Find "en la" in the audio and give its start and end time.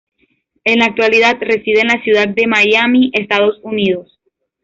0.63-0.85, 1.81-2.01